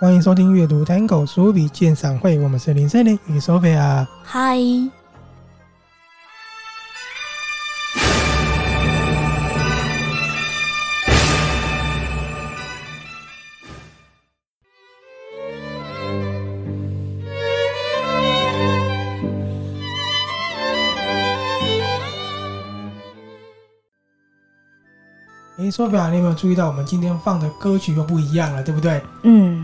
[0.00, 4.06] 欢迎收听阅读 Tango 书笔鉴赏会，我们是林森林与 Sophia。
[4.24, 4.56] 嗨。
[25.58, 29.02] 哎，Sophia，你有没有注意到我们今天放的歌曲又不一样了，对不对？
[29.24, 29.59] 嗯，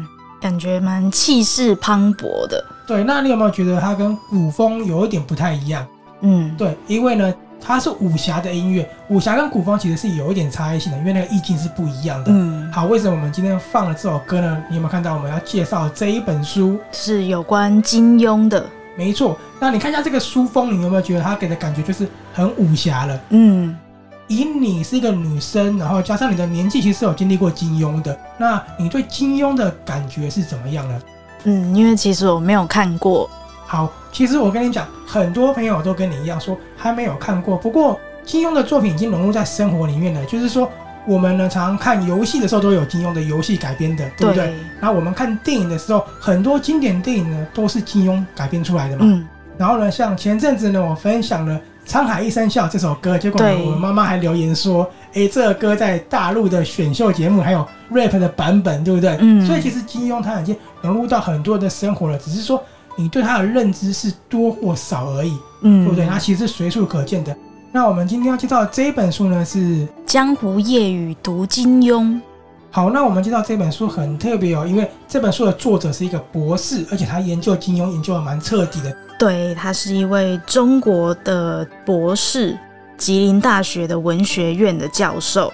[0.57, 2.65] 感觉蛮气势磅礴的。
[2.87, 5.87] 对，那你有没有觉得它跟古风有一点不太一样？
[6.23, 12.33] 嗯，对，因为呢，它是武侠的音乐，武侠跟古风其实是有一点差异性的，因为那个意境是不一样的。
[12.33, 14.65] 嗯，好，为什么我们今天放了这首歌呢？
[14.71, 18.65] 你有没有看到我们要介绍这一本书是有关金庸的？
[18.97, 23.21] 没错，那你看一下这个书封，你有没有觉得它给的感觉就是很武侠了？
[23.29, 23.77] 嗯。
[24.29, 28.19] 以你是一个女生，然后加上你的年纪，其实是有经历过金庸的。
[28.37, 31.01] 那你对金庸的感觉是怎么样呢？
[31.45, 33.31] 嗯，因为其实我没有看过。
[33.67, 37.57] 好，其实我跟你讲，很多朋友都跟你一样说还没有看过。
[37.57, 40.25] 不过金庸的作品已经融入在生活里面了。
[40.27, 40.69] 就是说，
[41.07, 44.47] 我们呢常常看游戏的时候都有金庸的游戏改编的，对不对？
[44.47, 44.55] 对。
[44.81, 49.05] 然后我们看电影的时候，很多经典电影呢都是金庸改编出来的嘛。
[49.05, 49.25] 嗯。
[49.57, 51.55] 然后呢，像前阵子呢，我分享了。
[51.87, 62.61] 《沧海一声笑》这首歌，结果呢，我妈妈还留言说：“哎，这个歌在大陆的选秀节目还有 rap 的版本，对不对？”嗯，所以其实金庸他已经融入到很多人的生活了，只是说
[62.97, 66.07] 你对他的认知是多或少而已，嗯，对不对？
[66.07, 67.35] 他其实是随处可见的。
[67.71, 69.59] 那我们今天要介绍的这一本书呢，是
[70.05, 72.03] 《江湖夜雨读金庸》。
[72.71, 78.95] 好，那我们知道这本书很特别哦，因为这本书的作者是一个博士，而且他研究金庸研究的蛮彻底的。
[79.19, 82.59] 对，他是一位中国的博士，
[82.99, 85.51] 吉林大学的文学院的教授。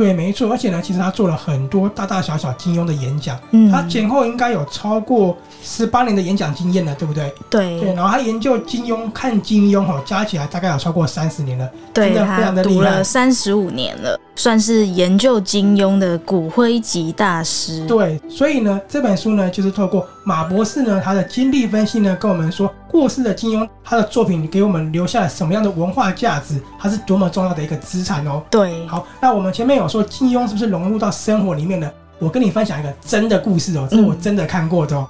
[0.00, 7.30] 对，没错，而且呢，其实他做了很多大大小小金庸的演讲，嗯，他前后应该有超过十八年的演讲经验了，对不对？
[7.50, 17.86] 对，对，然后他研究金庸、看金庸，哈，加起来大概有超过三十年了，对，真的非常的厉害，他读了三十五年了，算是研究金庸的骨灰级大师。
[17.86, 22.72] 对，所以呢，这本书呢，就是透过马博士呢他的经历分析呢，跟我们说。
[22.90, 26.60] 过世的金庸，他的作品给我们留下了什么样的文化价值？
[26.76, 28.42] 他是多么重要的一个资产哦。
[28.50, 31.88] 对，好，那我们前面有说金庸是不是融入到生活里面呢？
[32.18, 35.08] 我跟你分享一个真的故事哦，这是我真的看过的哦。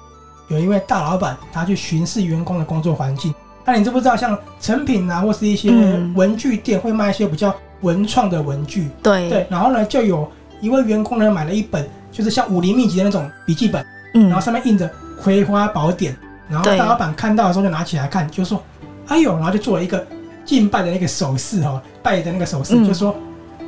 [0.50, 3.34] 嗯、有一位大老板，他去巡视员工的工作环境。
[3.64, 5.70] 那你知不知道，像成品啊，或是一些
[6.14, 8.90] 文具店，会卖一些比较文创的文具？
[9.02, 9.46] 对对。
[9.48, 10.30] 然后呢，就有
[10.60, 14.86] 一位员工呢，买了一本，就是像武林秘籍的那种笔记本，嗯，然后上面印着
[15.22, 16.12] 《葵花宝典》。
[16.50, 18.60] 然后大老板看到的时候就拿起来看，就说
[19.06, 20.04] ：“哎呦！”然后就做了一个
[20.44, 23.14] 敬拜的那个手势哦，拜的那个手势，就说：“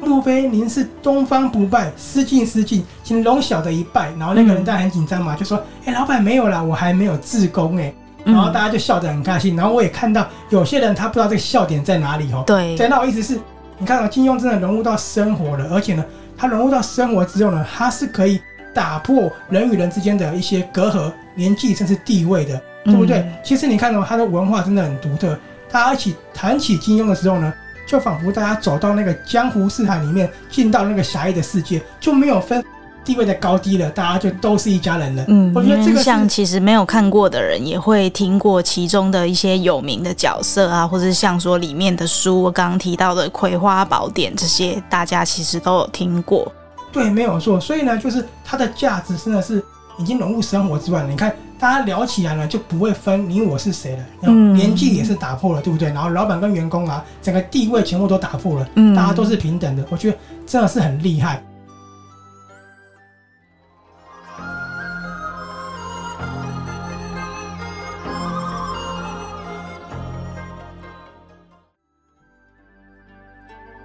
[0.03, 1.93] 莫非您是东方不败？
[1.97, 7.95] 失敬失敬，请容小的一拜。”然后那个人当然很紧张嘛，就说：“哎，老板没有啦，我还没有自宫哎。”
[8.25, 9.57] 然后大家就笑得很开心。
[9.57, 12.45] 然后我也看到有些人他不知道这个笑点在哪里哦。
[12.47, 13.41] 对，对，那我意思是，
[13.79, 16.05] 你看到金庸真的融入到生活了，而且呢，
[16.37, 18.41] 他融入到生活之后呢，他是可以
[18.73, 22.61] 打破人与人之间的一些隔阂、年纪甚至地位的。
[22.85, 23.19] 对不对？
[23.19, 25.39] 嗯、其实你看到他的文化真的很独特。
[25.71, 27.53] 大家一起谈起金庸的时候呢，
[27.89, 32.63] 就仿佛大家走到那个江湖四海里面，进到那个狭义的世界，就没有分
[33.03, 35.25] 地位的高低了，大家就都是一家人了。
[35.29, 46.53] 嗯，我觉得这个像其实没有看过的人也会听过其中的一些有名的角色啊，或者像说里面的书，我刚刚提到的《葵花宝典》这些，大家其实都有听过。
[46.93, 47.59] 对，没有错。
[47.59, 49.65] 所以呢，就是它的价值真的是
[49.97, 51.09] 已经融入生活之外了。
[51.09, 51.35] 你看。
[51.63, 55.87] 大家聊起来呢，就不会分你我是谁了，嗯，年纪也是打破了，对不对？
[55.91, 61.41] 然后老板跟员工啊，整个地位全部都打破了，嗯，大家都是平等的，我觉得真的是很厉害。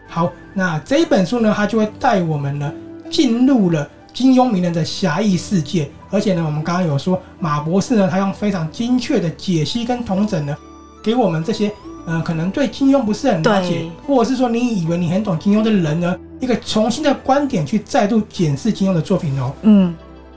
[0.07, 2.73] 好，那这一本书呢，它就会带我们呢
[3.11, 5.87] 进入了金庸名人的侠义世界。
[6.09, 10.55] 而且呢，我们刚刚有说马博士呢，他用非常精确的解析跟统整呢，
[11.03, 11.67] 给我们这些
[12.07, 19.53] 嗯、呃，可能对金庸不是很了解，或者是说你以为你很懂金庸的人呢，一个重新的观点去再度检视金庸的作品哦。
[19.63, 19.93] 嗯，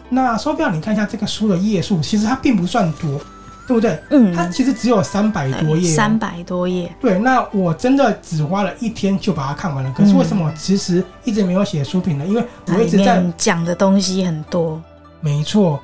[0.09, 3.21] 那说不要你看一下这个书的页数，其实它并不算多，
[3.69, 3.97] 对不对？
[4.11, 6.93] 嗯，它其实只有三百多页，三百多页。
[7.01, 9.95] 对，那我真的只花了一天就把它看完了。
[9.97, 12.27] 可是为什么我迟迟一直没有写书评呢？
[12.27, 14.83] 因为我一直在讲的东西很多。
[15.21, 15.81] 没错，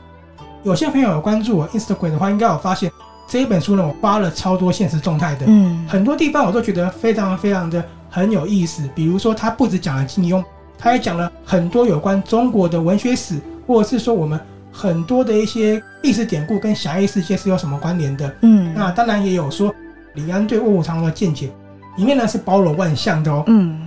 [0.63, 2.91] 有些朋友有关注我 Instagram 的话，应该有发现
[3.29, 5.45] 这一本书呢，我发了超多现实动态的。
[5.47, 8.89] 嗯，很多地方我都觉得非常非常的很有意思。
[8.95, 10.43] 比如说，他不止讲了金庸，
[10.79, 14.41] 他也讲了很多有关中国的文学史，或者是说我们
[14.73, 18.35] 很多的一些历史典故跟侠义世界是有什么关联的。
[18.43, 19.75] 嗯，那当然也有说
[20.15, 21.51] 李安对《卧虎藏龙》的见解，
[21.97, 23.45] 里面呢是包罗万象的哦。
[23.49, 23.87] 嗯，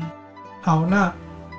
[0.62, 1.12] 好，那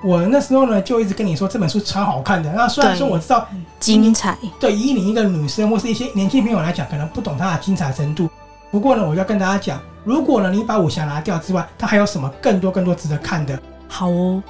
[0.03, 2.53] 我那时候呢就一直跟你说这本书超好看的。
[2.53, 3.47] 那虽然说我知道
[3.79, 8.29] 精彩，对，以你一个女生或是一些年轻朋友来讲，可能不懂它的精彩程度。
[8.71, 13.61] 不过呢，我要跟大家讲，如果呢你把武侠拿掉之外，它还有什么更多更多值得看的？
[13.89, 14.43] 好哦。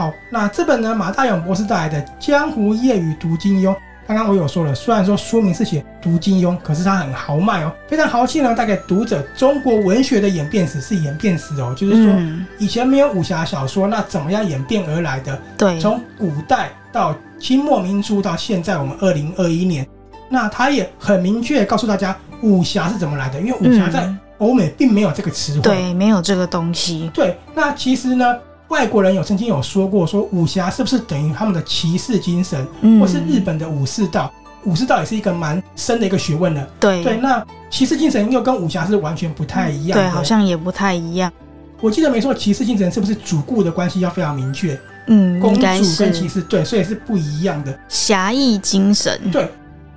[0.00, 3.70] 好，那这本呢，马大勇博士带来的《江湖夜雨读金庸》，
[4.08, 12.14] 刚刚我有说了，虽然说书名是写读金庸，可是它很豪迈哦，非常豪气呢，带给读者中国文学的演变史是演变史哦，就是说
[12.56, 15.38] 以前没有武侠小说，那怎么样演变而来的？
[15.58, 19.86] 对，从古代到清末民初到现在我们二零二一年，
[20.30, 27.10] 那他也很明确告诉大家武侠是怎么来的，因为武侠在欧美并没有这个词汇，对，没有这个东西。
[27.12, 28.34] 对，那其实呢？
[28.70, 34.32] 外国人有曾经有说过，说武侠是不是等于他们的骑士精神，嗯、或是日本的武士道？
[34.64, 36.70] 武士道也是一个蛮深的一个学问的。
[36.78, 40.04] 对对，那骑士精神又跟武侠是完全不太一样的。
[40.04, 41.32] 对，好像也不太一样。
[41.80, 44.78] 我记得没错，骑士精神是不是主顾的关系要非常明确？
[45.06, 45.60] 嗯，公主
[45.98, 47.76] 跟骑士对，所以是不一样的。
[47.88, 49.50] 侠义精神，对，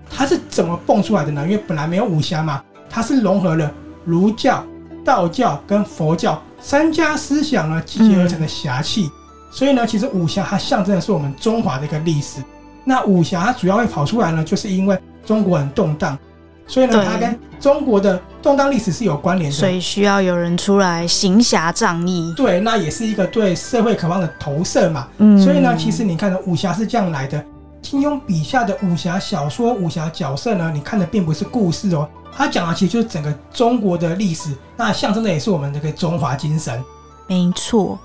[0.10, 1.44] 它是怎么蹦出来的呢？
[1.44, 3.70] 因为本来没有武侠嘛，它是融合了
[4.06, 4.66] 儒教、
[5.06, 6.42] 道教跟佛教。
[6.64, 9.12] 三家思想呢集结而成的侠气，嗯、
[9.52, 12.42] 所以呢，其实武侠它象征的是我们中华的一个历史。
[12.86, 16.18] 那武侠它主要会跑出来呢，就是因为中国很动荡，
[16.66, 19.58] 所以呢，它跟中国的动荡历史是有关联的。
[19.58, 22.34] 所以需要有人出来行侠仗义。
[22.38, 25.08] 对，那也是一个对社会渴望的投射嘛。
[25.18, 27.44] 嗯，所以呢，其实你看呢武侠是这样来的。
[27.82, 32.08] 金庸笔下的武侠小说、武侠角色呢，你看的并不是故事哦。
[32.36, 36.84] 他讲的其实就是整个中国的历史，那象征的也是我们这个中华精神。
[37.28, 37.98] 没错。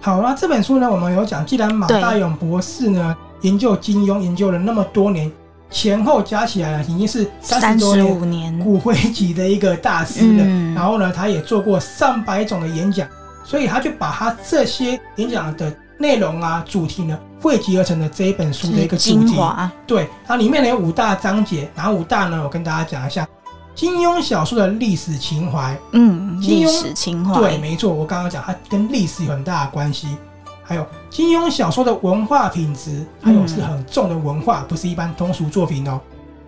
[0.00, 5.32] 好，那这本书呢，我们有讲，既然马大勇博士呢研究金庸研究了那么多年，
[5.70, 10.44] 前后加起来呢已经是三十五年骨灰级的一个大师了。
[10.44, 13.08] 嗯、然后呢，他也做过上百种的演讲，
[13.44, 19.70] 所以他就把他这些演讲的内容啊、主题呢汇集而成的这一本书的一个精华。
[19.86, 23.26] 对，它里面呢有五大章节，然后五大呢，我跟大家讲一下。
[23.74, 30.16] 金庸小说的历史情怀，嗯，历史情怀，对，没错，我刚刚讲它跟历史有很大的关系。
[30.66, 36.00] 还有金庸小说的文化品质，还有是很重的文化，不是一般通俗作品哦。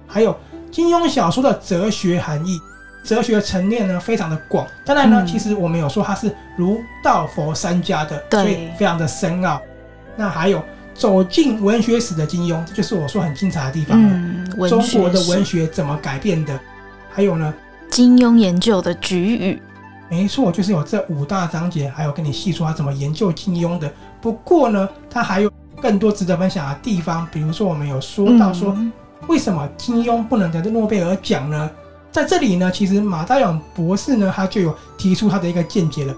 [0.07, 0.35] 还有
[0.71, 2.59] 金庸小说的哲学含义，
[3.05, 4.67] 哲学层面呢非常的广。
[4.87, 9.61] 当然呢，嗯、其实我们有说它是儒道佛三家的，对所以非常的深奥。
[10.17, 10.63] 那还有
[10.95, 14.09] 走进文学史的金庸，这就是我说很精彩的地方了。
[14.13, 16.59] 嗯、中国的文学怎么改变的？
[17.17, 17.55] 还有呢，
[17.91, 19.63] 金庸研究的局语，
[20.11, 23.91] 没错，就是有这五大章节，还有跟你细说他怎么研究金庸的。
[24.21, 28.77] 不过呢，他还有更多值得分享的地方，比如说我们有说到说，
[29.29, 31.71] 为什么金庸不能得诺贝尔奖呢？
[32.13, 36.15] 在这里呢，其实马大勇博士呢，他就有提出他的一个见解了。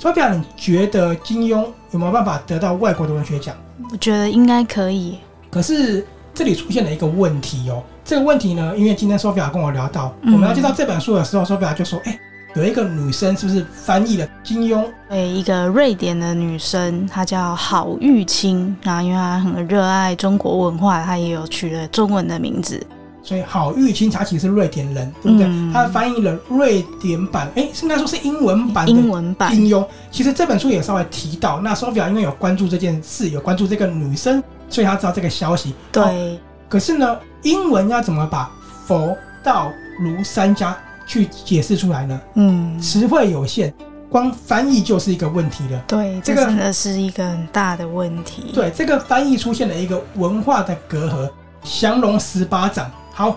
[0.00, 3.52] Sophia，你觉得金庸有没有办法得到外国的文学奖？
[3.90, 5.18] 我觉得应该可以。
[5.50, 7.82] 可是这里出现了一个问题哦。
[8.06, 12.16] 这个问题呢，因为今天 Sophia 跟我聊到，嗯、我们要介绍这本书的时候，Sophia 就说：“哎，
[12.54, 14.84] 有一个女生是不是翻译了金庸？
[15.08, 18.76] 对，一个瑞典的女生，她叫郝玉清。
[18.80, 22.80] 然后因为她很热爱中国文化，她也有取了中文的名字。
[23.24, 25.48] 所以郝玉清她其实是瑞典人，对不对？
[25.48, 29.84] 嗯、她翻译了瑞典版，哎，应该说是英文版的英文版金庸。
[30.12, 35.74] 其实这本书也稍微提到，那 Sophia 因为有关注这件事，有关注这个女生，所以她知道这个消息。
[35.90, 36.38] 对。
[36.66, 38.50] 哦可是呢，英文要怎么把
[38.84, 39.70] 佛道
[40.00, 42.20] 儒三家去解释出来呢？
[42.34, 43.72] 嗯，词汇有限，
[44.10, 45.80] 光翻译就是一个问题了。
[45.86, 48.50] 对，这个真的是一个很大的问题。
[48.52, 51.30] 对，这个翻译出现了一个文化的隔阂。
[51.62, 53.36] 降龙十八掌，好，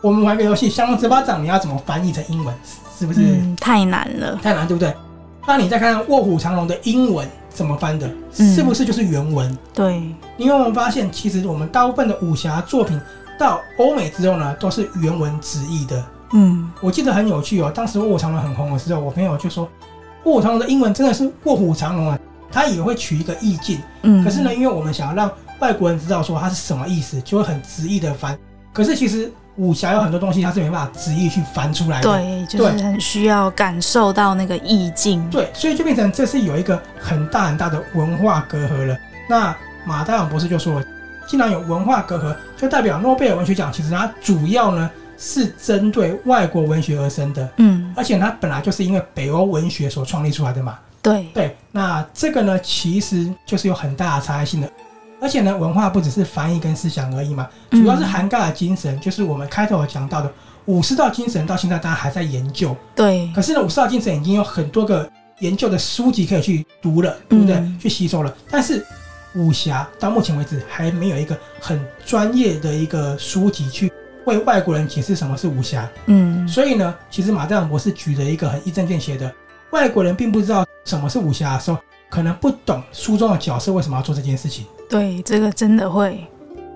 [0.00, 2.52] 我们玩个游戏，降龙十八掌你要怎么翻译成英文？
[2.98, 3.20] 是不是？
[3.20, 4.92] 嗯，太难了，太难，对不对？
[5.46, 7.28] 那你再看看卧虎藏龙的英文。
[7.54, 8.10] 怎么翻的？
[8.32, 9.50] 是不是就是原文？
[9.50, 10.02] 嗯、对，
[10.36, 13.00] 因为我们发现，其实我们大部分的武侠作品
[13.38, 16.04] 到欧美之后呢，都是原文直译的。
[16.32, 17.70] 嗯，我记得很有趣哦。
[17.74, 19.66] 当时《卧虎藏龙》很红的时候，我朋友就说，
[20.24, 22.18] 《卧虎藏龙》的英文真的是《卧虎藏龙》啊，
[22.50, 23.78] 他也会取一个意境。
[24.02, 25.30] 嗯，可是呢，因为我们想要让
[25.60, 28.38] 外国人知道说它是什么意思，就会很直译的翻。
[28.72, 29.32] 可是其实。
[29.56, 32.10] 武侠有很多东西，它是没办法直译去翻出来的。
[32.10, 35.28] 对，就是很需要感受到那个意境。
[35.30, 38.96] 对，所以就变成这是有一个很大很大的文化隔阂了。
[39.28, 39.54] 那
[39.84, 40.82] 马大勇博士就说，
[41.26, 50.78] 既然有文化隔阂，就代表诺贝尔文学奖其实它主要呢是针对外国文学而生的，嗯，而且它本来就是因为北欧文学所创立出来的嘛。
[51.02, 54.70] 对对，那这个呢其实就是有很大的差异性的，
[55.22, 60.30] 而且呢文化不只是翻译跟思想而已嘛，主要是涵盖了精神，嗯、就是我们开头有讲到的
[60.66, 62.76] 武士道精神，到现在大家还在研究。
[62.94, 67.54] 对，可是呢武士道精神已经有很多个研究的书籍可以去读了，对不对？
[67.54, 68.84] 嗯、去吸收了，但是。
[69.34, 73.90] 武侠到目前为止还没有一个很专业的一个书籍去
[74.26, 75.88] 为外国人解释什么是武侠。
[76.04, 79.34] 嗯，所以呢，其实马太郎博士举了一个很一针见血的，
[79.70, 81.78] 外国人并不知道什么是武侠的时候，
[82.10, 84.66] 可能不懂书中的角色为什么要做这件事情。
[84.92, 86.22] 对，这个真的会。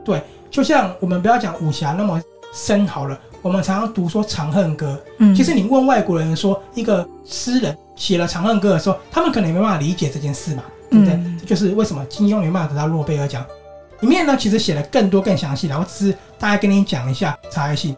[0.05, 2.21] 对，就像我们不要讲武侠那么
[2.55, 4.99] 深好了，我们常常读说《长恨歌》。
[5.19, 10.65] 嗯，其实你问外国人说一个诗人写了《长恨歌》的时候，他们可能也没办法理解这件事嘛。
[10.89, 11.15] 对不对？
[11.15, 13.45] 嗯、这就是为什么金庸没办法得到诺贝尔奖。
[14.01, 17.97] 里面呢，其实写了更多、更详细，然后只是大概跟你讲一下差异性。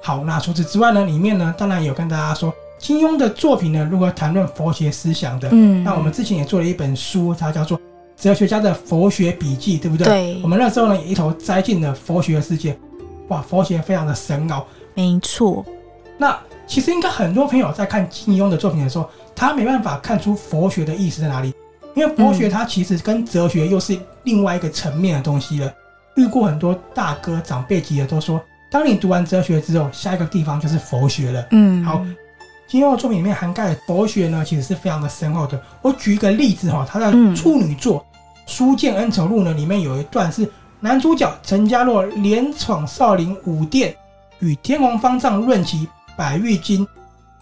[0.00, 7.76] 好，那除此之外呢，里面呢，当然有跟大家说，金庸的作品呢，如果谈论佛学思想的，嗯，那我们之前也做了一本书，它叫做
[8.20, 10.06] 《哲学家的佛学笔记》，对不对？
[10.06, 10.40] 对。
[10.42, 12.78] 我们那时候呢，也一头栽进了佛学的世界，
[13.28, 14.66] 哇，佛学非常的深奥。
[14.94, 15.64] 没错。
[16.18, 21.52] 那其实应该很多朋友在看金庸的作品的时候，他没办法看出佛学的意思在哪里。
[21.96, 25.66] 因为佛学它其实跟哲学又是另外一个层面的东西了。
[26.14, 31.44] 嗯、遇过很多大哥长辈级的都说，当你读完哲学之后，下一个地方就是佛学了。
[31.50, 32.04] 嗯，好，
[32.68, 35.60] 金庸的作品里面涵盖佛学呢，其实是非常的深厚的。
[35.82, 38.00] 我举一个例子哈，他的处女作
[38.50, 43.94] 《书剑恩仇录》呢，里面有一段是男主角陈家洛连闯少林五殿，
[44.40, 46.86] 与天王方丈论起百玉经。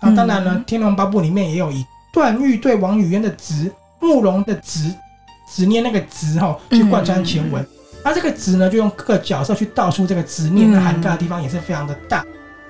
[0.01, 3.73] 那当然呢，嗯《天龙八部》里面也有以段誉对王语嫣的执。
[4.01, 4.95] 慕容的执，
[5.53, 7.67] 执念那个执哈，去贯穿全文。
[8.05, 12.21] 那、嗯、这个执呢，就用各个角色去道出这个执念的涵盖的地方也是非常的大。
[12.21, 12.27] 嗯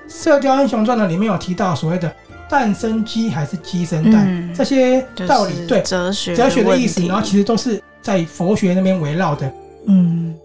[0.11, 2.11] 《射雕英雄传》呢，里面有提到所谓的
[2.49, 7.79] “蛋生鸡还是鸡生蛋”嗯、这些道理，对哲学哲学的意思，然后其实都是
[8.09, 9.53] 在佛学那边围绕的。
[9.85, 10.35] 嗯。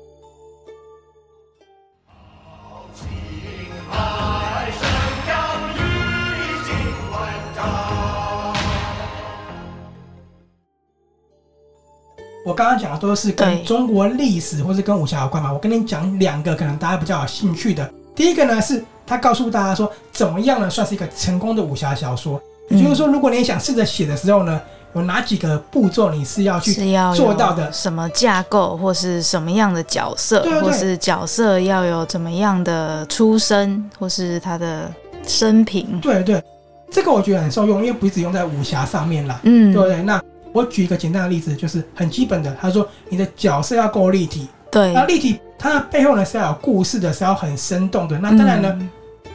[12.44, 15.50] 我刚刚讲的都是跟中国历史或是跟武侠有关嘛。
[15.50, 17.90] 我跟你讲两个可能大家比较有兴趣的。
[18.14, 22.38] 第一个呢，是他告诉大家说，怎么样呢算是一个成功的武侠小说。
[22.68, 24.60] 也就是说，如果你想试着写的时候呢，
[24.94, 26.72] 有哪几个步骤你是要去
[27.14, 27.72] 做到的？
[27.72, 34.90] 什么架构，或是什么样的角色，对对对，或是角色要有怎么样的出身，或是他的
[35.26, 36.00] 生平？
[36.00, 36.42] 对对，
[36.90, 39.40] 这个我觉得很受用，因为不只用在武侠上面啦。
[39.42, 40.02] 嗯，对不对？
[40.02, 40.20] 那。
[40.52, 42.56] 我举一个简单的例子，就是很基本的。
[42.60, 48.16] 他说，你的角色要够立体，对，那立体它的背后呢是要有故事的，是要很生动的。
[48.20, 48.88] 那当然呢，嗯、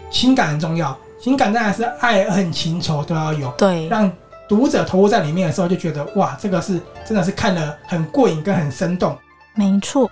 [0.10, 4.10] 情感很重要，情感当然是爱恨情仇都要有，对，让
[4.50, 9.16] 读者投入在里面的时候就觉得哇，这个是真的是看得很过瘾跟很生动。
[9.54, 10.10] 没错。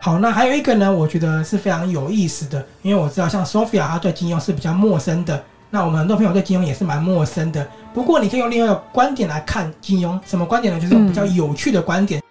[0.00, 5.42] 好，那还有一个呢，我觉得是非常有意思的，因为我知道像 Sophia 她对金庸是比较陌生的。
[5.70, 10.78] 那我们很多朋友对金庸也是蛮陌生的，不过你可以用另外一个观点来看金庸，什么观点呢？
[10.78, 12.20] 就是比较有趣的观点。
[12.20, 12.22] 嗯、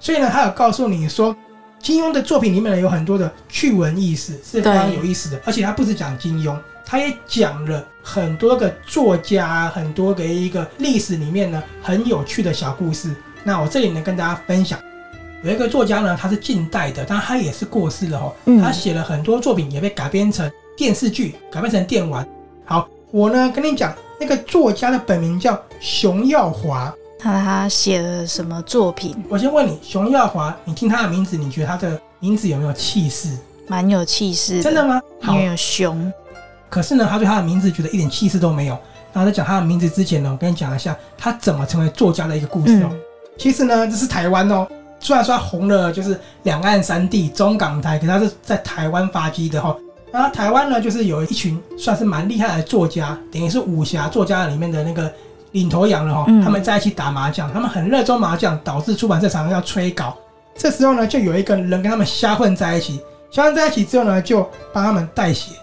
[0.00, 1.34] 所以呢，他有告诉你说，
[1.78, 5.40] 金庸的作品里面呢有很多的趣闻軼事，是非常有意思的。
[5.46, 6.54] 而且他不止讲金庸，
[6.90, 13.14] 他也讲了很多个作家，很多个一个历史里面呢很有趣的小故事。
[13.44, 14.76] 那我这里呢跟大家分享，
[15.44, 18.34] 有一个作家呢，他是近代的，但他也是过世了哦。
[18.46, 22.26] 嗯、他写了很多作品，也被改编成电视剧，改编成电玩。
[22.64, 26.92] 好，我呢跟你讲，那个作家的本名叫熊耀华。
[27.22, 29.14] 那他写了什么作品？
[29.28, 33.28] 我先问你，熊耀华，你听他的名字，你觉得他的名字有没有气势？
[33.68, 34.60] 蛮有气势。
[34.60, 35.00] 真的吗？
[35.28, 36.12] 因为有熊。
[36.70, 38.78] 可是呢，他对他的名字觉得一点气势都没有。
[39.12, 42.88] 然后在讲他的名字之前呢，我跟你讲一下他怎么成为作家的一个故事哦。
[42.92, 43.00] 嗯、
[43.36, 44.66] 其实呢，这是台湾哦。
[45.00, 49.76] 虽然说他红了，就是两岸三地、中港台，可是他是在台湾发迹的哈、哦。
[50.12, 55.12] 然后台湾呢，就是有一群算是蛮厉害的作家，等于是武侠作家里面的那个
[55.52, 56.24] 领头羊了哈。
[56.28, 60.16] 嗯、他们在一起打麻将，他们很热衷麻将，导致出版社常常要催稿。
[60.54, 63.00] 这时候呢，就有一个人跟他们瞎混在一起，
[63.30, 65.56] 瞎混在一起之后呢，就帮他们代写，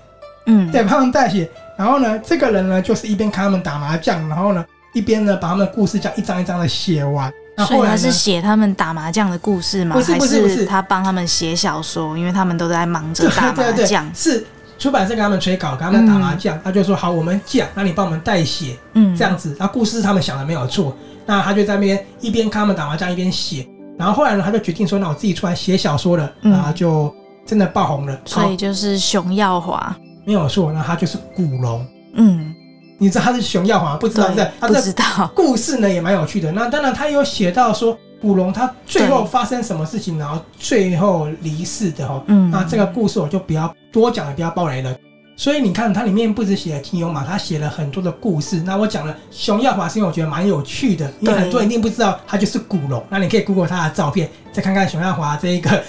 [0.47, 1.49] 嗯，对，帮他们代写。
[1.77, 7.31] 然后呢，这个人呢，就是一边看他们打麻将，然后呢，一边呢，把他们的故事这样一张一张的写完。
[7.67, 9.95] 所以他是写他们打麻将的故事吗？
[9.95, 13.55] 不是不是不是，他帮他们写小说，因为他们都在忙着 打麻将。
[13.55, 14.45] 对对对，是
[14.77, 19.55] 出版社给他们催稿，给他们打麻将，嗯、他就说好，我们讲，那你帮我们代写，嗯，这样子。
[19.57, 23.67] 然后故事是他们想的没有错，那他就在那边一边看他们打麻将一边写。
[23.97, 27.11] 然后后来呢，他就决定说，那我自己出来写小说了，然后就
[27.43, 28.15] 真的爆红了。
[28.23, 29.95] 所以就是熊耀华，
[30.27, 31.87] 没有错，那他就是古龙。
[32.15, 32.53] 嗯，
[32.97, 33.95] 你知道他是熊耀华？
[33.95, 35.03] 不知道，对，不知道。
[35.33, 36.51] 故事呢也蛮有趣的。
[36.51, 42.21] 那当然，他有写到说古龙他最后发生什么事情，然后最后离世的哈。
[42.27, 44.93] 嗯，那这个故事我就不要多讲了，不要爆雷了。
[45.37, 48.61] 所以你看，它里面不止写了金庸嘛，他写了很多的故事。
[48.65, 53.01] 那我讲了熊耀华，是因为我觉得蛮有趣的，因为很多人一定不知道他就是古龙。
[53.07, 55.81] 那你可以 Google 他的照片，再看看熊耀华这一个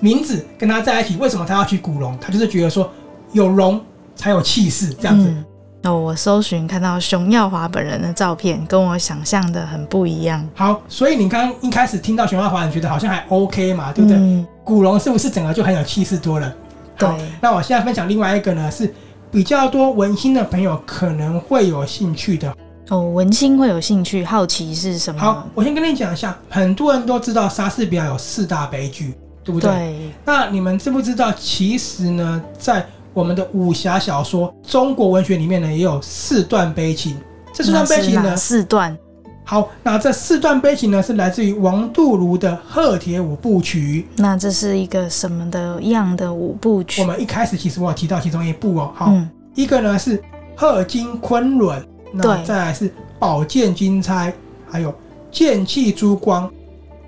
[0.00, 2.18] 名字跟他在一起，为什么他要取古龙？
[2.18, 2.90] 他就是觉得说
[3.34, 3.78] 有龙
[4.16, 5.28] 才有气势这样子。
[5.28, 5.44] 嗯、
[5.82, 10.42] 哦，我搜寻看到熊耀华本人的照片，跟我想象的很不一样。
[10.54, 14.16] 好，所以你刚刚一开始听到熊耀华，你觉得好像还 OK 嘛，对不对？
[14.16, 16.50] 嗯、古龙是不是整个就很有气势多了？
[16.96, 17.08] 对，
[17.40, 18.94] 那我现在分享另外一个呢，是
[19.30, 22.54] 比较多文青的朋友可能会有兴趣的
[22.88, 23.10] 哦。
[23.10, 25.20] 文青会有兴趣，好奇是什么？
[25.20, 29.12] 好，我先跟你讲一下，很多人都知道莎士比亚有四大悲剧，
[29.42, 29.68] 对不对？
[29.70, 30.10] 对。
[30.24, 37.16] 那你们知不知道，其实呢，在我们的武侠小说、中国文学里面呢，也有四段悲情。
[37.52, 38.96] 这四段悲情呢，四段。
[39.44, 44.06] 好，那这四段悲情呢，是来自于王度庐的《鹤铁五部曲》。
[44.20, 47.02] 那这是一个什么的样的五部曲？
[47.02, 48.90] 我们一开始其实我有提到其中一部哦。
[48.94, 50.18] 好，嗯、一个呢是
[50.56, 51.80] 《鹤金昆仑》，
[52.12, 54.32] 那再来是《宝剑金钗》，
[54.68, 54.90] 还有
[55.30, 56.48] 《剑气珠光》、《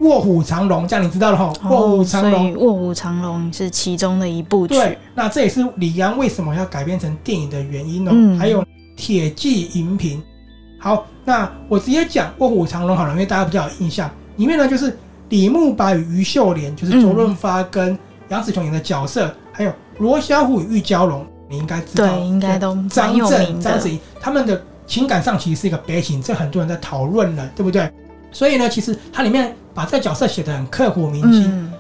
[0.01, 1.53] 卧虎藏龙》，这样你知道了哈。
[1.63, 4.75] 哦，卧虎藏龙，卧虎藏龙是其中的一部曲。
[4.75, 8.11] 对，那这也是李安为什么要改编成电影的原因哦。
[8.15, 8.63] 嗯、还有
[8.97, 10.19] 《铁骑银瓶》。
[10.79, 14.11] 好，那我直接讲《卧虎藏龙》好了，因为大家比较有印象。
[14.37, 14.99] 里面呢，就是
[15.31, 17.99] 李慕白与于秀莲，就是周润发跟
[18.29, 27.91] 杨紫琼演的角色，嗯、还有罗小虎与玉娇龙，你应该知道，对，应该都张震、章子怡他们的情感上其实是一个悲情，这很多人在讨论了，对不对？
[28.31, 31.45] 所以呢，其实它里面把这个角色写得很刻骨铭心。
[31.47, 31.73] 嗯、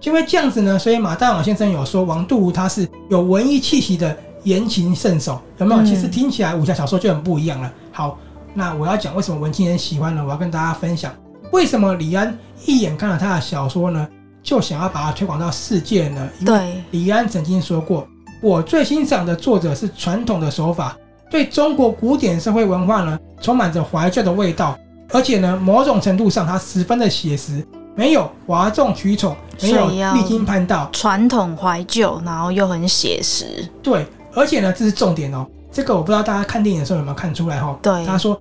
[0.00, 5.82] 因为这样子呢，所以马大网先生有说王度庐他是有文艺气息的言情圣手，有没有？
[5.82, 7.72] 嗯、其实听起来武侠小说就很不一样了。
[7.92, 8.18] 好。
[8.54, 10.24] 那我要讲为什么文青人喜欢呢？
[10.24, 11.12] 我要跟大家分享
[11.52, 14.08] 为什么李安一眼看了他的小说呢，
[14.42, 16.28] 就想要把它推广到世界呢？
[16.40, 18.08] 因为李安曾经说过，
[18.42, 20.96] 我最欣赏的作者是传统的手法，
[21.30, 24.76] 对中国古典社会文化呢充满着怀旧的味道，
[25.12, 33.68] 而且呢某种程度上它十分的写实，没有哗众取宠，没有历经叛道，传统怀旧，然后又很写实。
[33.82, 37.78] 对，而且呢这是重点哦，这个我不知道大家看电影的时候有没有看出来哈？
[37.82, 38.40] 对，他说。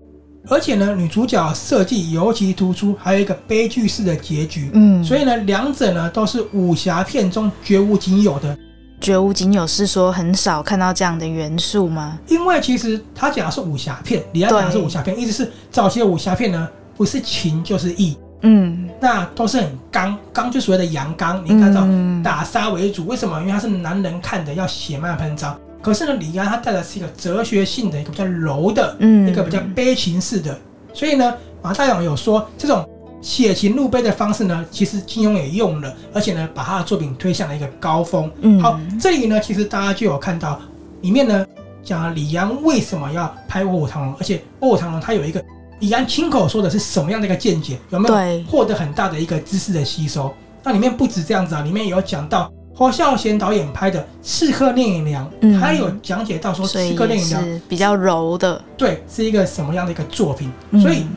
[0.49, 4.69] 而且呢，女主角设计尤其突出，还有一个悲剧式的结局。
[4.73, 8.58] 嗯，所以呢，两者呢都是武侠片中绝无仅有的。
[9.00, 12.18] 绝无仅有是说很少看到这样的元素吗？
[12.28, 18.18] 因为其实他讲的是武侠片，李安讲的是武侠片，意思是早期的武侠片呢，不是情就是义。
[18.42, 21.88] 嗯，那都是很刚，刚就所谓的阳刚，你看到
[22.24, 23.06] 打杀为主。
[23.08, 23.40] 为什么？
[23.40, 25.58] 因为他是男人看的，要血脉喷张。
[25.82, 30.56] 可是呢，李安他带的是一个哲学性的一个比较柔的，嗯，一个比较悲情式的。
[30.94, 32.88] 所以呢，马大勇有说，这种
[33.28, 38.32] 写情入悲的方式呢，其实金庸也用了，而且呢，把他的作品推向了一个高峰。
[38.40, 40.58] 嗯，好，这里呢，其实大家就有看到
[41.02, 41.46] 里面呢，
[41.84, 45.44] 讲了李安为什么要拍《卧虎藏龙》，而且《卧虎藏龙》他有一个
[45.82, 50.34] 李安亲口说的是什么样的一个见解，有没有获得很大的一个知识的吸收？
[50.63, 52.50] 那里面不止这样子啊，里面有讲到。
[52.74, 60.52] 侯孝贤导演拍的《刺客聂隐娘》，嗯，他有讲解到说，《刺客聂隐娘》是比较柔的，对，是一个什么样的一个作品？
[60.70, 61.08] 嗯、所以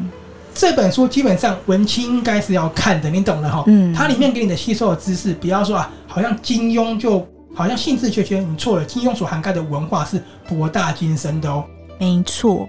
[0.61, 3.65] 这本书基本上文青应该是要看的，你懂了哈？
[3.67, 11.65] 嗯，它里面给你的吸收的知识，不要说啊，好像金庸就好像兴致缺缺，你错了，金庸所涵盖的文化是博大精深的哦，
[11.99, 12.69] 没错。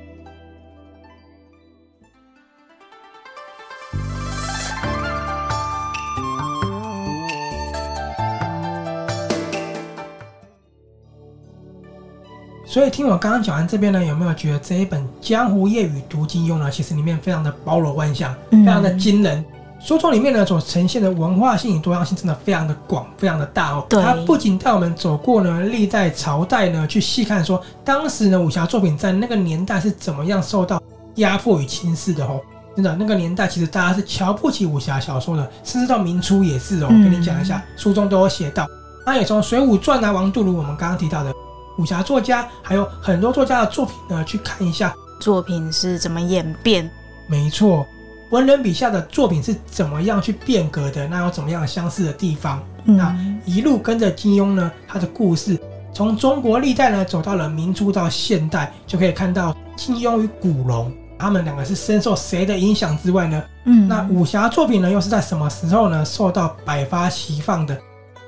[12.71, 16.71] 所以听我刚刚讲完这边呢，有没有觉得这一本《江湖夜雨读金庸》呢？
[16.71, 19.43] 其实里面非常的包罗万象，非常的惊人。
[19.81, 23.86] 书中里面呢所呈现的文化性与多样性真的非常的广，非常的大哦。
[23.89, 30.81] 它不仅带我们走过呢历代朝代呢，去细看说当时呢武侠作品在那个年代是怎么样受到
[31.15, 32.39] 压迫与轻视的哦。
[32.73, 36.88] 真的，那个年代其实大家是瞧不起武侠小说的，甚至到明初也是哦。
[36.88, 38.65] 跟你讲一下，书中都有写到。
[39.05, 41.34] 那也从《水浒传》啊，王度如我们刚刚提到的。
[41.77, 46.89] 武侠作家还有很多作家的作品呢，去看一下作品是怎么演变。
[47.27, 47.86] 没错，
[48.29, 51.07] 文人笔下的作品是怎么样去变革的？
[51.07, 52.62] 那有怎么样相似的地方？
[52.86, 55.57] 嗯、那一路跟着金庸呢，他的故事
[55.93, 63.43] 从中国历代呢走到了明初到现代，就可以看到金庸与古龙他们两个是深受谁的影响之外呢？
[63.65, 67.77] 嗯，那武侠作品呢又是在什么时候呢受到百花齐放的？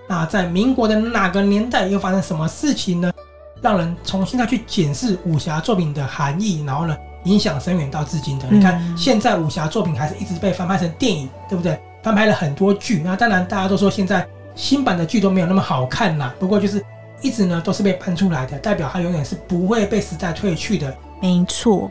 [0.08, 3.12] 那在民国的哪个年代又发生什么事情呢？
[3.64, 8.46] 让人重新再去检视武侠作品的含义，然后呢，影响深远到至今的。
[8.52, 11.80] 嗯、你看，现在武侠作品还是一直被翻拍成电影，对不对？
[12.04, 13.02] 翻拍了很多剧。
[13.06, 16.36] 那当然，大家都说现在新版的剧都没有那么好看啦。
[16.38, 16.84] 不过就是
[17.22, 20.94] 一直呢都是被搬出来的，代表它永远是不会被时代褪去的。
[21.22, 21.90] 没错，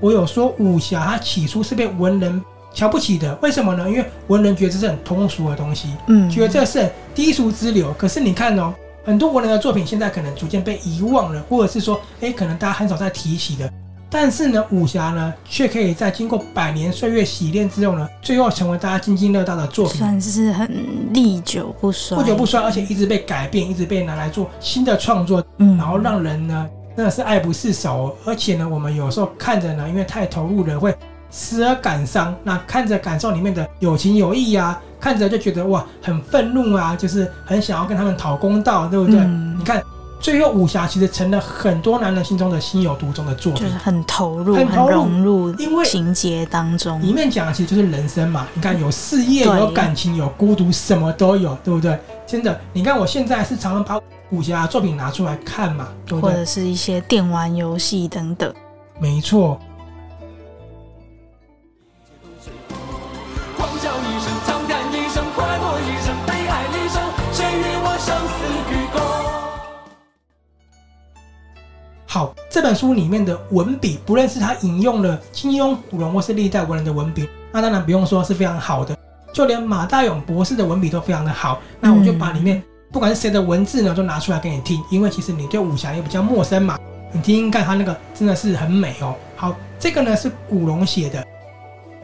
[0.00, 3.86] 我有说武侠它起初是被文人瞧不起的，为什么呢？
[3.90, 7.92] 因为文人觉得这是很通俗的东西，嗯，觉得这是很低俗之流。
[7.98, 8.72] 可是你看哦。
[9.04, 13.70] 很多文人的作品现在可能逐渐被遗忘了，或者是说，哎，可能大家很少再提起的。
[14.12, 20.68] 但是呢，武侠呢，却可以在经过百年岁月洗练之后呢，最后成为大家津津乐道的作品，算是很
[21.12, 22.18] 历久不衰。
[22.18, 28.16] 不久不衰，而且一直被改变，一直被拿来做新的创作，嗯，然后让人呢，真的是爱不释手。
[28.24, 30.92] 而且呢，我们有时候看着呢，因为太投入了，会
[31.30, 32.34] 时而感伤。
[32.42, 34.82] 那看着感受里面的有情有义呀、啊。
[35.00, 39.18] 看着就觉得哇，很愤怒啊，就是很想要跟他们讨公道，对不对？
[39.18, 39.82] 嗯、你看，
[40.20, 47.00] 最后武侠其实成了很多男人心中的心有独钟的作品，就是很投入、很投入、很融入因为情节当中。
[47.00, 51.98] 里面讲的其实就是人生嘛，你看有事业、有感情、有孤独，什么都有，对不对？
[52.26, 53.98] 真的，你看我现在是常常把
[54.30, 56.30] 武侠作品拿出来看嘛，对不对？
[56.30, 58.52] 或者是一些电玩游戏等等。
[59.00, 59.58] 没错。
[72.60, 78.94] 这本书里面的文笔，不论是他引用了金庸、古龙或是历代文人的文笔，那当然不用说是非常好的。
[79.32, 81.58] 就连马大勇博士的文笔都非常的好。
[81.80, 86.78] 那我就把里面不管是谁的文字呢，都拿出来给你听，因为其实你对武侠也比较陌生嘛。
[87.12, 89.14] 你听听看，他那个真的是很美哦。
[89.36, 91.26] 好，这个呢是古龙写的，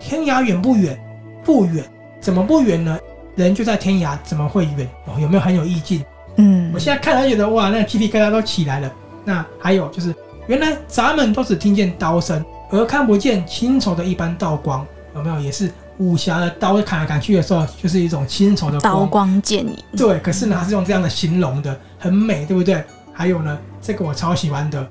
[0.01, 0.99] 天涯远不远？
[1.45, 1.85] 不远，
[2.19, 2.99] 怎么不远呢？
[3.35, 4.89] 人就在天涯，怎么会远？
[5.05, 6.03] 哦，有没有很有意境？
[6.37, 8.91] 嗯，我现在看了觉得哇，那个鸡皮疙瘩都起来了。
[9.23, 10.15] 那还有就是，
[10.47, 15.41] 原来咱们都只听见刀声，而看不见青绸的一般道光，有没有？
[15.41, 19.77] 也是武侠的刀砍来砍去的时候，就是一种青绸的光，刀光剑影。
[19.97, 22.83] 对，可是呢，它是用这样的形容的，很美，对不对？
[23.13, 24.87] 还有呢，这个我超喜欢的，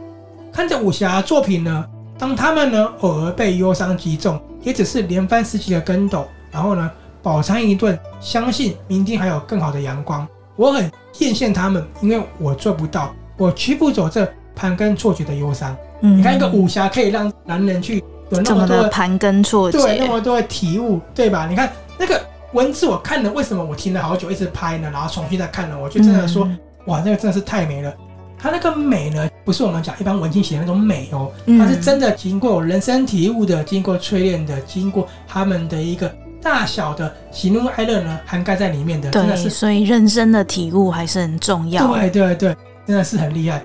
[0.52, 1.86] 看着武侠作品呢，
[2.18, 6.92] 当他们呢偶尔被忧伤击中，也只是连番时期的跟斗，然后呢
[7.22, 10.28] 饱餐一顿，相信明天还有更好的阳光。
[10.56, 13.14] 我很艳羡他们，因为我做不到。
[13.38, 15.76] 我驱不走这盘根错节的忧伤。
[16.02, 21.48] 嗯，你看一个武侠可以让男人去有那么多的盘根错节，对，那么多的体悟，对吧？
[21.50, 22.22] 你看那个
[22.54, 24.90] 文字，我看了，为什么我停了好久一直拍呢？
[24.92, 27.94] 然后重新再看了，我就真的说，嗯、哇，那个真的是太美了。
[28.38, 39.10] 它那个美呢，不是我们讲一般文青写的那种美哦，它是真的经过人生体悟的，经过淬炼的，经过他们的一个大小的喜怒哀乐呢，涵盖在里面的。
[39.12, 41.88] 对，真的是，所以人生的体悟还是很重要。
[41.94, 42.56] 对对对。
[42.88, 43.64] 真的是很厉害。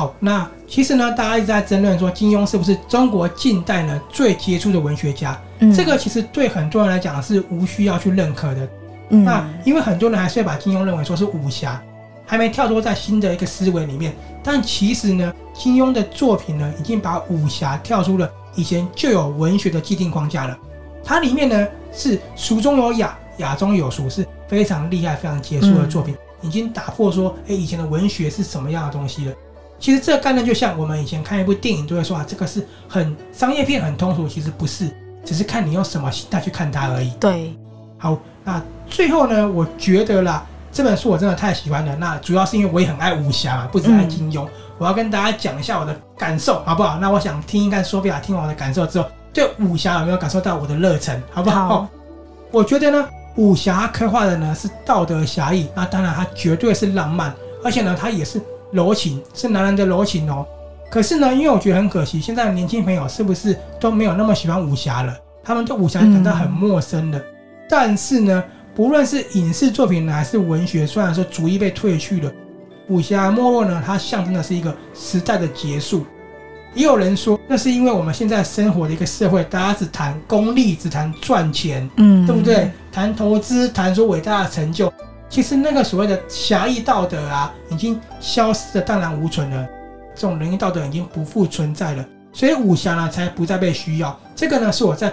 [0.00, 5.38] 好，那其实呢，大家一直在争论说金庸是不是中国近代呢最杰出的文学家？
[5.58, 8.66] 嗯，这个其实对很多人来讲是无需要去认可的。
[9.10, 11.78] 嗯，那因为很多人还是会把金庸认为说是武侠。
[12.24, 20.56] 还没跳脱在新的一个思维里面，但其实呢，金庸的作品呢，已经把武侠跳出了以前就有文学的既定框架了。
[21.04, 29.34] 它里面呢是俗中有雅，雅中有俗，是非常厉害、非常杰出的作品，嗯、已经打破说，哎，以前的文学是什么样的东西了。
[29.80, 37.10] 其实这个概念就像我们以前看一部电影，都会说啊，这个是很商业片、很通俗，其实不是，只是看你用什么心态去看它而已。
[37.18, 37.56] 对，
[37.98, 40.46] 好，那最后呢，我觉得啦。
[40.72, 44.44] 这本书我真的太喜欢了，那主要是因为我也很爱武侠嘛，不只爱金庸。
[44.44, 46.96] 嗯、我要跟大家讲一下我的感受，好不好？
[47.00, 51.68] 那我想听一看说比亚听完我的感受之后，对武侠有没有感受到我的热忱，好不好？
[51.68, 51.88] 好，
[52.52, 58.40] 我觉得呢，武侠刻画的呢是道德侠义，那当然它绝对是浪漫，而且呢它也是
[58.72, 60.46] 柔情，是男人的柔情哦。
[60.90, 65.16] 可是呢，因为我觉得很可惜，现在的年轻朋友是不是都没有那么喜欢武侠了？
[65.42, 67.18] 他们对武侠感到很陌生了。
[67.18, 67.24] 嗯、
[67.68, 68.42] 但是呢。
[68.72, 72.32] 不论是影视作品呢，还是文学，虽然说逐一被褪去了，
[72.88, 76.06] 武侠没落呢，它象征的是一个时代的结束。
[76.72, 82.70] 也有人说，那是因为我们现在生活的一个社会，大家只谈功利，只谈赚钱，嗯，对不对？
[82.92, 84.90] 谈投资，谈说伟大的成就，
[85.30, 89.66] 其实那个所谓的侠义道德啊，已经消失的荡然无存了。
[90.14, 94.18] 这种仁义道德已经不复存在了，所以武侠呢，才不再被需要。
[94.36, 95.10] 这个呢，是我在。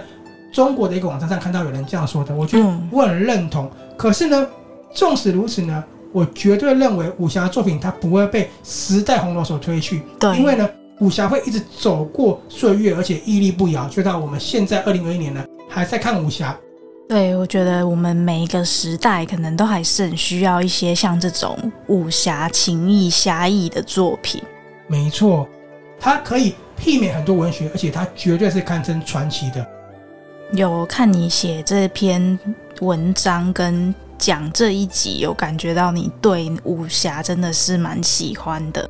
[0.50, 3.66] 中国的一个网站上看到有人这样说的，我觉得我很认同。
[3.66, 4.46] 嗯、可是呢，
[4.94, 10.02] 纵使如此呢，我绝对认为武侠作品它不会被时代洪流所推去。
[10.18, 10.66] 对，因为呢，
[11.00, 16.58] 武侠会一直走过岁月，而且屹立不摇，就到我们现在二零二一年呢，还在看武侠。
[17.08, 24.42] 对，我觉得我们每一个时代可能都还是很需要一些像这种武侠情义侠义的作品。
[24.86, 25.48] 没错，
[25.98, 29.66] 它可以媲美很多文学，而且它绝对是堪称传奇的。
[30.52, 32.38] 有看你写这篇
[32.80, 38.88] 文章跟讲这一集，有感觉到你对武侠真的是蛮喜欢的。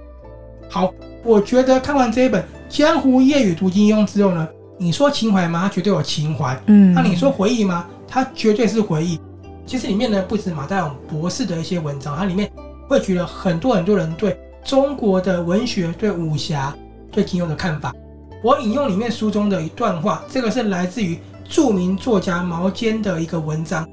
[0.68, 5.62] 好，我觉得看完这一本《江湖夜雨读金庸》之后呢，你说情怀吗？
[5.62, 6.60] 它绝对有情怀。
[6.66, 7.86] 嗯，那你说回忆吗？
[8.08, 9.20] 它绝对是回忆。
[9.66, 12.50] 其实里面呢，不止马大勇博士的一些文章，它里面
[12.88, 16.74] 汇聚了很多很多人对中国的文学、对武侠、
[17.12, 17.94] 对金庸的看法。
[18.42, 23.86] 我引用里面书中的一段话，这个是来自于著名作家毛尖的一个文章，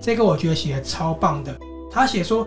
[0.00, 1.56] 这个我觉得写的超棒的。
[1.90, 2.46] 他写说，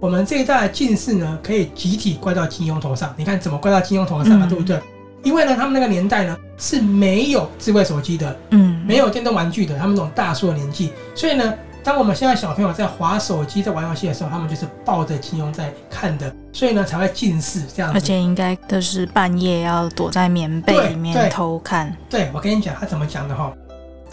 [0.00, 3.14] 我们这一代的近视呢，可以集体怪到金庸头上。
[3.16, 4.46] 你看怎么怪到金庸头上啊？
[4.48, 4.80] 对不对？
[5.22, 11.54] 因为呢，他们那个年代呢是没有智慧手机的，嗯，没有电动玩具的，他们这种大叔的年纪，所以呢，
[11.84, 17.98] 当我们现在小朋友在滑手机、在玩游戏的时候，他们就是抱着金庸在看的，所以呢才会近视这样子。
[17.98, 21.94] 而且应该都是半夜要躲在棉被里面偷看。
[22.08, 23.52] 对，对，我跟你讲，他怎么讲的哈？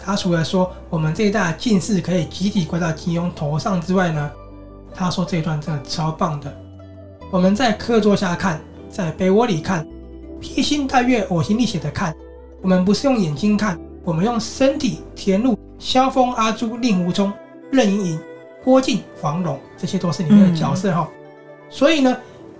[0.02, 4.30] 他除了说我们这一代近视可以集体怪到金庸头上之外呢，
[4.94, 6.52] 他说这一段真的超棒的。
[7.30, 9.86] 我们在课桌下看，在被窝里看。
[10.40, 12.14] 披星戴月、呕心沥血的看，
[12.62, 15.58] 我们不是用眼睛看，我们用身体填入。
[15.78, 17.32] 萧峰、阿朱、令狐冲、
[17.70, 18.20] 任盈盈、
[18.62, 21.08] 郭靖、黄蓉，这些都是里面的角色哈。
[21.10, 21.30] 嗯、
[21.70, 22.14] 所以呢，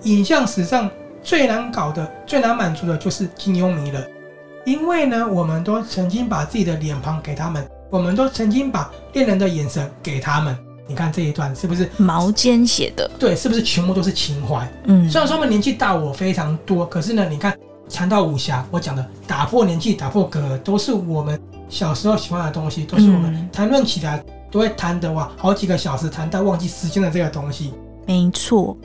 [0.04, 0.90] 影像史上
[1.22, 4.02] 最难搞的、最难满足的就是金庸迷了，
[4.64, 10.56] 因为呢，我们都曾经把自己的脸庞给他们，我们都曾经把恋人的眼神给他们。
[10.86, 13.10] 你看这一段是不是毛尖写的？
[13.18, 14.66] 对，是不是全部都是情怀？
[14.84, 17.54] 嗯，虽然说他们年纪大我非常多，可是呢，你看。
[17.92, 27.74] 谈到武侠，我讲的打破年纪、打破隔阂，都是我们小时候喜欢的东西，都是我们谈论起来都会谈的哇，好几个小时谈到忘记时间的这个东西。
[28.06, 28.76] 没错。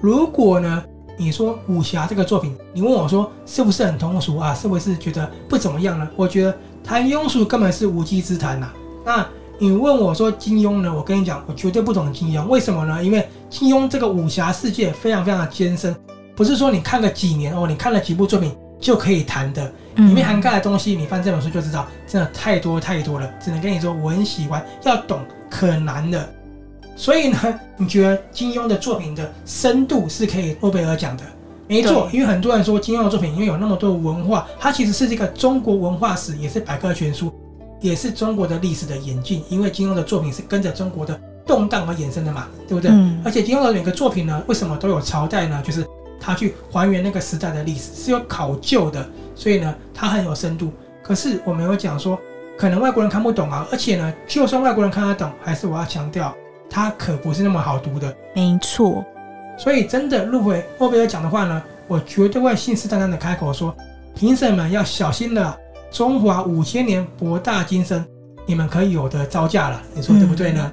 [0.00, 0.84] 如果呢，
[1.16, 4.54] 你说武侠这个作品，你问我说是不是很通俗啊？
[4.54, 6.06] 是不是觉得不怎么样呢？
[6.14, 8.70] 我觉得谈庸俗根本是无稽之谈呐。
[9.04, 9.26] 那
[9.58, 10.94] 你问我说金庸呢？
[10.94, 12.46] 我跟你讲，我绝对不懂金庸。
[12.46, 13.02] 为什么呢？
[13.02, 15.96] 因为金庸这个武侠世界非常非常的艰深。
[16.38, 23.28] 不是说你看个几年哦，你看了几部作品就可以谈的，里面涵盖的东西，你翻这本书就知道，真的太多太多了。
[23.44, 25.18] 只能跟你说，我很喜欢，要懂
[25.50, 26.28] 可难了。
[26.94, 31.24] 所以呢，你觉得金庸的作品的深度是可以诺贝尔奖的？
[31.66, 37.34] 没错，因为很多人说金庸的作品，因为有那么多文化，它其实是这个中国文化史，也是百科全书，
[37.80, 39.42] 也是中国的历史的演进。
[39.48, 42.92] 因为金庸的作品是跟着中国的动荡而衍生的嘛，对不对？
[42.92, 43.20] 嗯。
[43.24, 45.60] 而且金庸的每个作品呢，为什么都有朝代呢？
[45.66, 45.84] 就是。
[46.20, 50.72] 他去还原那个时代的历史是有考究的，所以呢，他很有深度。
[51.02, 52.18] 可是我没有讲说，
[52.56, 53.66] 可能外国人看不懂啊。
[53.70, 56.34] 而且呢，就算外国人看得懂，还是我要强调，
[56.68, 58.14] 他可不是那么好读的。
[58.34, 59.04] 没错。
[59.56, 63.74] 所以真的入围诺贝尔奖的话呢，我绝对会信誓旦旦的开口说，
[64.14, 65.56] 评审们要小心了，
[65.90, 68.06] 中华五千年博大精深，
[68.46, 69.82] 你们可以有的招架了。
[69.94, 70.72] 你说对不对呢？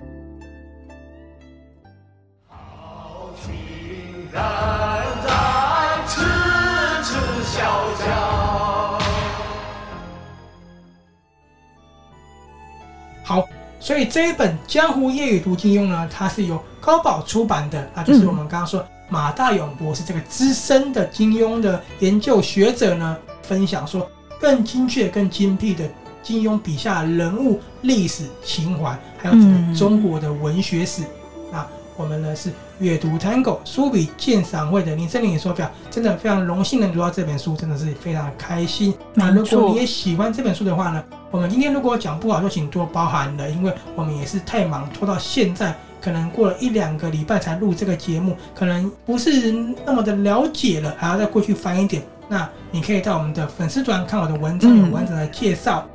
[13.27, 13.43] 好，
[13.79, 24.07] 所以这一本《江湖夜雨读金庸》呢，它是由高宝出版的，那就是我们刚刚说马大勇博士这个资深的金庸的研究学者呢，分享说
[24.39, 25.89] 更精确、更精辟的
[26.21, 31.01] 金庸笔下人物、历史、情怀，还有整个中国的文学史。
[31.51, 31.65] 那
[31.97, 38.93] 我们呢是阅读 Tango 书笔鉴赏会的林森林手表，真的非常荣幸能读到这本书，真的是非常开心。
[39.13, 49.51] 那如果你也喜欢这本书的话呢，我们今天如果讲不好，就请多包涵了，因为我们也是太忙，拖到现在，可能过了一两个礼拜才录这个节目，可能不是
[49.85, 52.03] 那么的了解了，还要再过去翻一点。
[52.27, 55.85] 那你可以到我们的粉丝团看我的文章，有完整的介绍。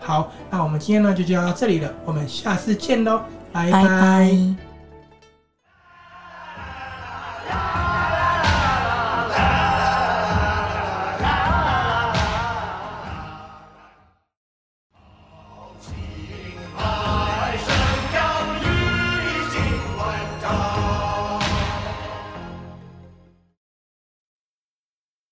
[0.00, 3.22] 好，那我们今天呢就就要到这里了，我们下次见喽，
[3.52, 3.82] 拜拜。
[3.82, 4.67] 拜拜。
[7.48, 7.87] Yeah!